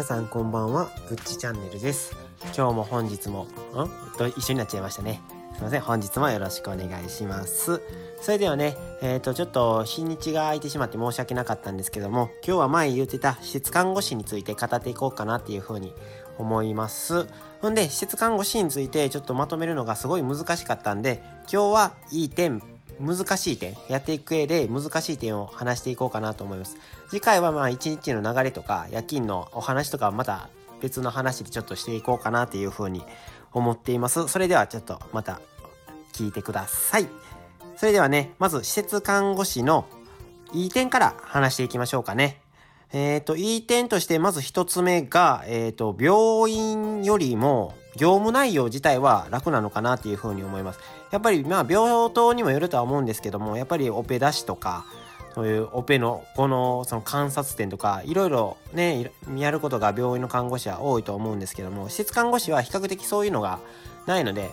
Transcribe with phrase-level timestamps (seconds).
[0.00, 0.90] 皆さんこんばんは。
[1.10, 2.16] ぐっちチャンネルです。
[2.56, 3.46] 今日も本日もん？
[4.16, 5.20] と一緒になっちゃいましたね。
[5.52, 5.82] すいません。
[5.82, 7.82] 本日もよろしくお願いします。
[8.22, 15.92] それではねえっ、ー、とちょっと日にちが空いてしまって申し訳なかったんですけども今日は前言ってた施設看護師について語っていこうかなっていう風に
[16.38, 17.26] 思います。
[17.60, 22.62] ほんで施設看護師についてちょっとまとめるのがすごい難しかったんで今日はいい点
[23.00, 26.76] 難しい点、やっていく上で難しい点を話していこうかなと思います。
[27.08, 30.50] 次回はまあ一日の流れとか夜勤のお話とかまた
[30.80, 33.02] 別の話でちょっとしていこうかなっていうふうに
[33.52, 34.28] 思っています。
[34.28, 35.40] それではちょっとまた
[36.12, 37.08] 聞いてください。
[37.76, 39.86] それではね、まず施設看護師の
[40.52, 42.40] いい点から話していきましょうかね。
[42.92, 50.80] えっ、ー、と、いい点としてまず一つ目が、えっ、ー、と、病院よりも業務内容自体は楽なのかなっていうふうに思います。
[51.10, 54.84] やっぱりまあ病棟にもよるとは思うんですけどもやっぱりオペ出しとか
[55.34, 63.60] そういうオペのこのその観察点とかいろいろねやることが病院の看護師は多いと思うんですけども施設看護師は比較的そういうのが
[64.06, 64.50] ないので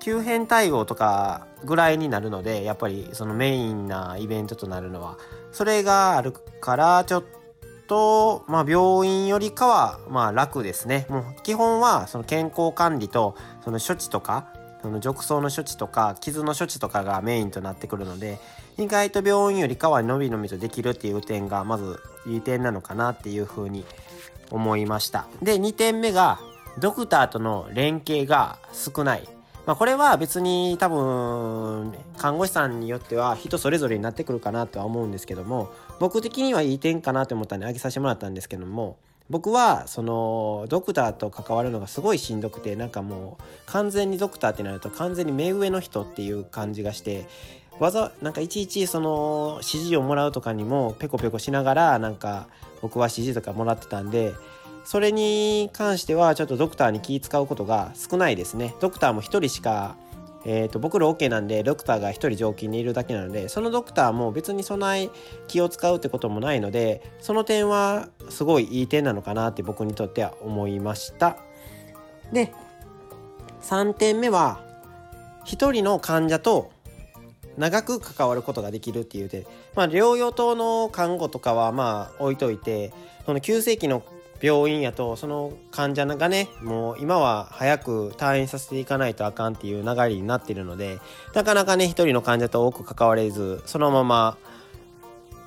[0.00, 5.16] 急変対応とかぐらいになるのでやっぱりそのメインなイベントとなるのは
[5.52, 7.43] それがあるからちょっと
[7.86, 11.06] とまあ病院よりかはまあ楽ですね。
[11.08, 14.48] もう基本はその健康管理とその処置とか
[14.82, 18.38] その褥瘡の処置とか傷の処置とかがメインとなってくるので
[18.76, 23.84] 意外と病院よりかは伸び伸びとできるっていう点がまずいい点なのかなっていうふうに
[24.50, 25.26] 思いました。
[25.42, 26.38] で2点目が
[26.78, 29.33] ドクターとの連携が少ない。
[29.66, 38.98] まあ、これは別に多分看護師さんによっては人それぞれになってくるかなとは思うんですけども僕的にはいい点かなと思ったんで挙げさせてもらったんですけども
[39.30, 47.26] 僕はそのドクターと関わるのがすごいしんどくてなんかもう完全にドクターってなると完全に目上の人っていう感じがして
[47.78, 52.48] わざなんかいちいちその指示をもらうとかにもペコペコしながらなんか
[52.82, 54.34] 僕は指示とかもらってたんで
[54.84, 58.74] それに関してはちょっとドクターに気使うことが少ないですね。
[58.80, 59.96] ドクターも1人しか
[60.46, 65.10] えーと、僕ら OK なんでドクターが1人常勤にいるだけなのでそのドクターも別にそない
[65.48, 71.38] 気を使うってこともないのでその点はすごいいい点なのかなって僕にとっては思いました。
[72.32, 72.52] で
[73.62, 74.60] 3点目は
[75.46, 76.70] 1人の患者と
[77.56, 79.46] 長く関わることができるっていう点。
[79.74, 82.92] まあ療養棟の看護とかはまあ置いといて
[83.24, 84.02] その急性期の
[84.40, 90.98] 病院やとその患者がねもう今は早く退院させていかないとあかんっていう流れになってるので
[91.34, 94.36] なかなかね一人の患者と多く関われずそのまま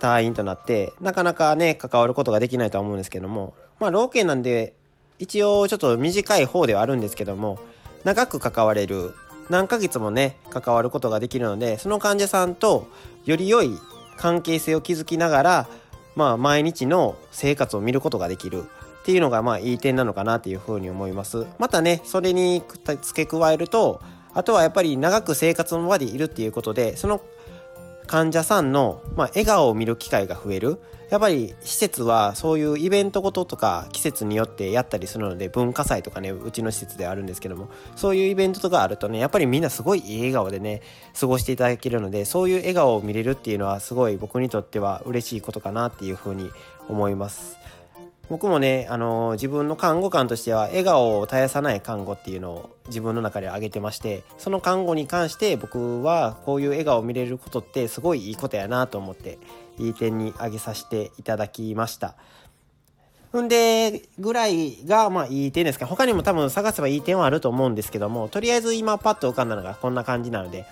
[0.00, 4.74] 退院となってなかなかね関わることができないとは思うんですけどもまあ老犬なんで
[5.18, 7.58] 一応ちょっと短い方ではあるんですけども
[8.04, 9.14] 長く関われる
[9.50, 12.88] 何ヶ月もね関わることができるのでその患者さんと
[13.24, 13.76] より良い
[14.16, 15.68] 関係性を築きながら
[16.14, 18.64] まあ毎日の生活を見ることができる
[19.00, 21.46] っていうのがまあいい点なのかなっていうふうに思います。
[21.58, 22.62] またねそれに
[23.02, 24.00] 付け加えると
[24.34, 27.20] あとはやっぱり長く生活の場でいるっていうことでその
[28.10, 40.82] 患者さんの、まあ、笑顔を見る機会が増えるやっぱり施設はそういうイベントごととか季節によってやったりするので文化祭とかねうちの施設ではあるんですけどもそういうイベントとかあるとねやっぱりみんなすごいいい笑顔でね
[41.20, 46.50] 過ごしていただけるのでそういう笑顔を見れるっていうのはすごい僕にとっては嬉しいことかなっていうふうに
[46.88, 47.58] 思います。
[48.30, 59.38] 僕もね、あの自分の看護官としては笑顔を絶やさない看護っていうのを自分の中で挙げてましてその看護に関して僕はこういう笑顔を見れることってすごいいいことやなと思って
[59.78, 62.14] いい点に挙げさせていただきました。
[63.36, 70.66] んでぐらいがまあいい点ですか他にも多分探せばいい点はあると思うんですけどもとりあえず今パッと浮かんだのがこんな感じなので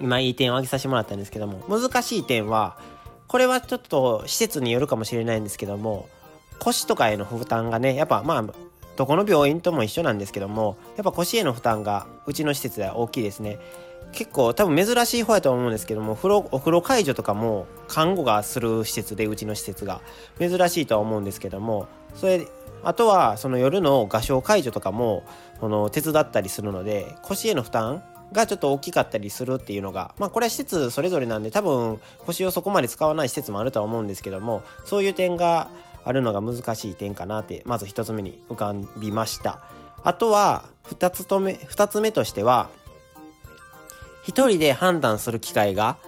[0.00, 2.78] 今いい点を挙げさせてもらったんですけども難しい点は
[3.26, 6.08] これはちょっと施設によるかもしれないんですけども
[6.60, 8.44] 腰とかへの負担がねやっぱまあ
[8.96, 13.58] どこの病院とも一緒なんですけどもやっぱ腰への負担がうちの施設では大きいですね。
[14.10, 20.00] 結構多分珍しい方やと思うんですけども風呂お風呂介助とかも看護がする施設でうちの施設が。
[20.38, 22.46] 珍しいとは思うんですけどもそれ
[22.82, 25.24] あとはその夜の画商介助とかも
[25.60, 35.68] その手伝ったりするので腰への負担がちょっと大きかったりするっていうのがまあこれは施設それぞれなんで多分腰をそこまで使わない施設もあるとは思うんですけどもそういう点が
[36.08, 39.60] あるのが難しい点かなってまず1つ目に浮かびました。
[40.02, 42.70] あとは2つと目2つ目としては
[44.24, 45.98] 1人で判断する機会が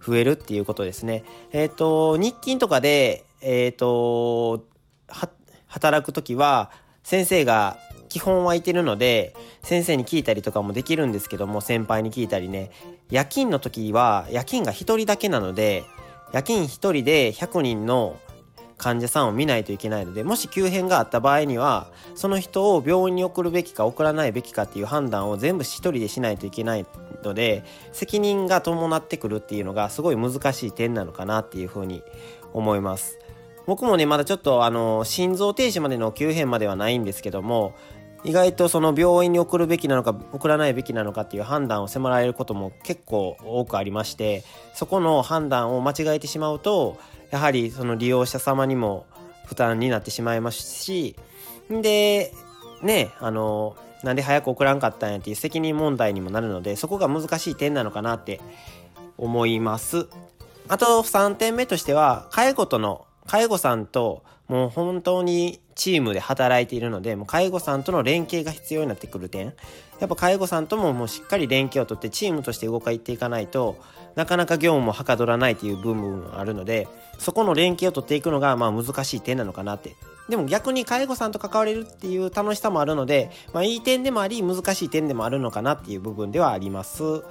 [0.00, 1.24] 増えるっていうことですね。
[1.50, 4.64] えっ、ー、と日勤とかでえっ、ー、と
[5.66, 6.70] 働く時は
[7.02, 7.78] 先生が
[8.08, 9.34] 基本はいてるので
[9.64, 12.70] 先生に聞いたりとかもできるんですけども先輩に聞いたりね。
[13.10, 15.82] 夜勤の時は夜勤が1人だけなので
[16.32, 18.20] 夜勤1人で100人の
[18.78, 26.86] 患者さんを見ないといけないのでもし急変があった場合にはその人を病院に送るべきか送らないべきかっていう判断を全部一人でしないといけない
[27.24, 32.02] ので責任が伴ってくるっていうのがすごい難しい点なのかなっていうふうに
[32.52, 33.18] 思います。
[33.66, 37.74] 僕もねまだちょっとあの心臓停止までの急変まではないんですけども
[38.24, 44.42] 意外とその病院に送るべきなのか送らないべきなのかっていう判断を迫られることも結構多くありまして
[44.72, 46.98] そこの判断を間違えてしまうと
[47.30, 49.06] やはりその利用者様にも
[49.46, 51.16] 負担になってしまいますし
[51.70, 52.32] で
[52.82, 58.40] ねあのなんで早く送らんかったんやっていう責任問題にもなるのでそこが難しい点なのかなって
[59.16, 60.06] 思います。
[60.68, 69.54] あと3点目としては介護との介護さんともう本当にチームで働いているのでもう介護さんとの連携が必要になってくる点
[70.00, 73.76] やっぱ介護さんとももうしっかり連携をとってチームとして動かっていかないと
[74.14, 79.96] なかなか業務もはかどらないという部分があるのでそこの連携を取っていくのがまあ難しい点なのかなって。
[80.28, 87.24] でも逆に介護さんと関われるっていう楽しさもあるので、まあ、いい点でもあり難しい点でもあるのかなっていう部分ではあります。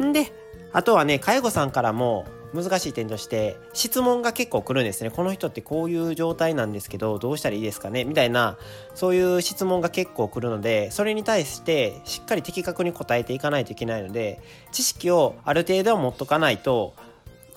[0.00, 0.32] んで
[0.72, 8.04] あとはね介護さんからも難しい点として質問が結構来るんですねこの人ってこういう状態なんですけどどうしたらいいですかね？
[8.04, 8.56] みたいな
[8.94, 14.40] そういう質問が結構来るのでそれに対してしっかり的確に答えていかないといけないので
[14.70, 16.94] 知識をある程度は持っとかないと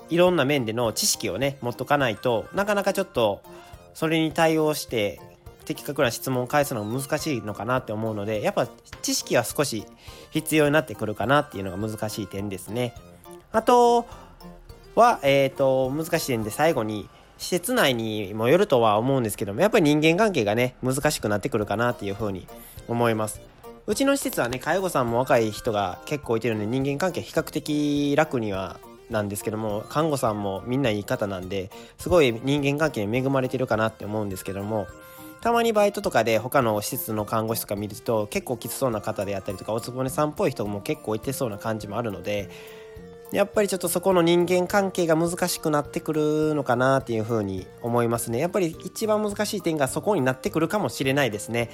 [0.09, 3.41] いろんな面での知識をね持っとかないとなかなかちょっと
[3.93, 5.19] それに対応して
[5.65, 8.67] 的確な質問を返すのが難しいのかなって思うのでやっぱ
[9.01, 9.85] 知識は少し
[10.31, 12.93] 必要になってくるかなっていうのが難しい点ですね。
[13.51, 14.05] あと
[14.97, 17.07] は、えーと、難しい点で最後に
[17.37, 22.47] 施設内にもよるとは思うんですけどもやっぱり人間関係がね難しくなってくるかなっていうふうに
[22.87, 23.39] 思います。
[23.85, 28.79] うちの施設はね介護さんも若い人が結構いてるので人間関係比較的楽には
[29.09, 34.87] なんですけども看護さんもみんないい方なんですごい人間関係に恵まれてるかなって思うんですけども
[35.39, 42.49] たまにバイトとかで他の施設の看護師とか見ると結構きつそうな方であったりとかおつぼねさんっぽい人も結構いてそうな感じもあるので
[43.31, 48.39] やっぱりちょっとそこの人間関係が難しくなってくるのかなっていうふうに思いますね。
[48.39, 51.69] やっぱり一番難しい点がそこになってくるかもしれないですね。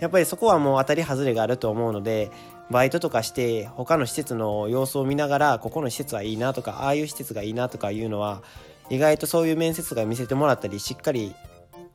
[0.00, 2.30] やっぱりそこはもう当たり外れがあると思うので
[2.70, 8.42] バイトとかして他の施設の様子を見ながらここの施設はいいなとかああいう施設がいいなとかいうのは
[8.90, 11.34] 意外とそういう面接が見せてもらったりしっかり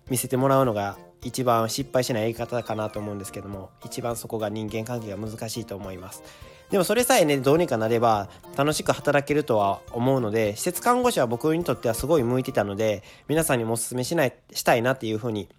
[0.10, 6.24] 見せてもらうのが一番失敗しないやり方かなと思うんですけども一番そこが人間関係が難しいと思います。
[6.70, 15.50] でもそれさえねどうにかなれば楽しく働けるとは思うので施設看護師は僕にとってはすごい向いてたので皆さんにもおすすめしないしたいなっていうふうに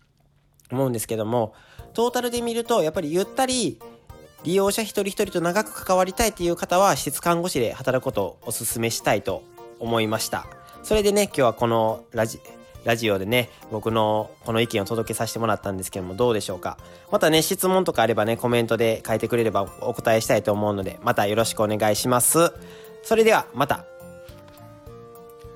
[0.73, 1.55] 思うんですけども
[1.93, 3.79] トータルで見るとやっぱりゆったり
[4.43, 9.45] 利用者一人一人と長く関わりたいっていう方は施設看護師で働くことをおすすめしたいと
[9.79, 10.47] 思いました
[10.83, 12.41] それでね今日はこのラジ
[12.85, 16.79] ラジオでね、僕のこの意見を届けさせてもらったんですけども、どうでしょうか？
[17.11, 22.53] またね、質問とかあればね、コメントで書いてくれればお答えしたいと思うので、またよろしくお願いします。
[23.03, 23.85] それでは、また、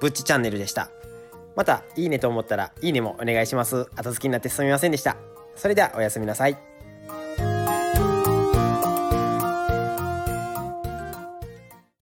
[0.00, 0.90] ぶっちチャンネルでした。
[1.56, 3.88] また、いいねと思ったら、いいねもお願いします。
[3.96, 5.16] 後付きになってすみませんでした。
[5.56, 6.67] それでは、おやすみなさい。